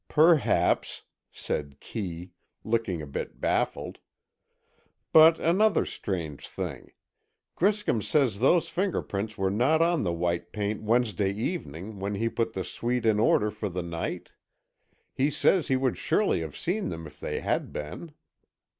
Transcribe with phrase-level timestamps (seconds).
[0.09, 2.31] "Perhaps," said Kee,
[2.63, 3.99] looking a bit baffled.
[5.13, 11.99] "But another strange thing—Griscom says those fingerprints were not on the white paint Wednesday evening
[11.99, 14.31] when he put the suite in order for the night.
[15.13, 18.13] He says he would surely have seen them if they had been."